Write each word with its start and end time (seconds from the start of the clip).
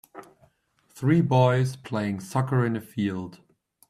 Three 0.89 1.21
boys 1.21 1.75
playing 1.75 2.21
soccer 2.21 2.65
in 2.65 2.75
a 2.75 2.81
field 2.81 3.39